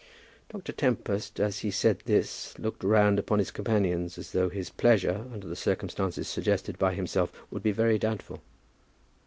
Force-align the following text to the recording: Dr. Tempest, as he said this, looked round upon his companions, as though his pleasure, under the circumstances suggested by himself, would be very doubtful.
Dr. 0.49 0.71
Tempest, 0.71 1.39
as 1.39 1.59
he 1.59 1.69
said 1.69 1.99
this, 2.05 2.57
looked 2.57 2.83
round 2.83 3.19
upon 3.19 3.37
his 3.37 3.51
companions, 3.51 4.17
as 4.17 4.31
though 4.31 4.49
his 4.49 4.71
pleasure, 4.71 5.27
under 5.31 5.47
the 5.47 5.55
circumstances 5.55 6.27
suggested 6.27 6.79
by 6.79 6.95
himself, 6.95 7.31
would 7.51 7.61
be 7.61 7.71
very 7.71 7.99
doubtful. 7.99 8.41